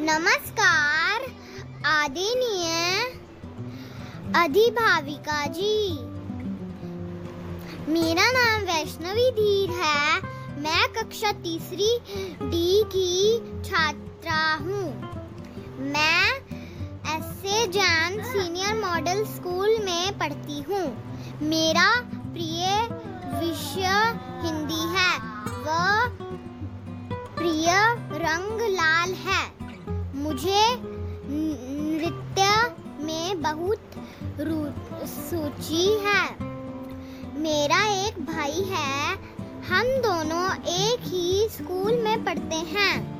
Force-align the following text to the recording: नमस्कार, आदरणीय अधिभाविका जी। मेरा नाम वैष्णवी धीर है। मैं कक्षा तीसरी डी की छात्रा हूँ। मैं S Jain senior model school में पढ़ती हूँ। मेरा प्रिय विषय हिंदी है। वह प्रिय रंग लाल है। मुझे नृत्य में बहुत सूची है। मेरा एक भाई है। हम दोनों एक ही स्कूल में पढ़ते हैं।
नमस्कार, 0.00 1.22
आदरणीय 1.86 2.98
अधिभाविका 4.36 5.46
जी। 5.46 5.92
मेरा 7.92 8.30
नाम 8.32 8.62
वैष्णवी 8.62 9.30
धीर 9.30 9.70
है। 9.70 10.20
मैं 10.58 10.88
कक्षा 10.88 11.32
तीसरी 11.32 11.98
डी 12.42 12.82
की 12.84 13.38
छात्रा 13.64 14.54
हूँ। 14.54 14.84
मैं 15.92 16.36
S 17.16 17.42
Jain 17.68 18.22
senior 18.22 18.74
model 18.74 19.24
school 19.24 19.78
में 19.84 20.18
पढ़ती 20.18 20.62
हूँ। 20.62 20.86
मेरा 21.42 22.00
प्रिय 22.04 22.82
विषय 23.40 24.18
हिंदी 24.44 24.82
है। 24.98 25.18
वह 25.64 26.08
प्रिय 27.36 27.72
रंग 28.18 28.60
लाल 28.60 29.14
है। 29.14 29.65
मुझे 30.36 30.76
नृत्य 31.28 32.44
में 33.04 33.42
बहुत 33.42 33.78
सूची 35.08 35.98
है। 35.98 36.36
मेरा 37.38 38.06
एक 38.06 38.18
भाई 38.18 38.60
है। 38.68 39.14
हम 39.68 39.86
दोनों 40.02 40.54
एक 40.54 41.00
ही 41.00 41.48
स्कूल 41.48 41.94
में 41.94 42.24
पढ़ते 42.24 42.56
हैं। 42.56 43.15